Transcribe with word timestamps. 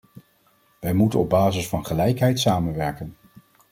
Wij 0.79 0.93
moeten 0.93 1.19
op 1.19 1.29
basis 1.29 1.67
van 1.69 1.85
gelijkheid 1.85 2.39
samenwerken. 2.39 3.15